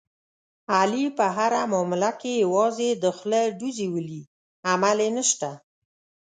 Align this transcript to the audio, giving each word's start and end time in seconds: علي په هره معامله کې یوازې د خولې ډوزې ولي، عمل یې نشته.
علي 0.77 1.05
په 1.17 1.25
هره 1.35 1.61
معامله 1.71 2.11
کې 2.21 2.31
یوازې 2.43 2.89
د 3.03 3.05
خولې 3.17 3.43
ډوزې 3.59 3.87
ولي، 3.93 4.21
عمل 4.69 4.97
یې 5.05 5.09
نشته. 5.17 5.49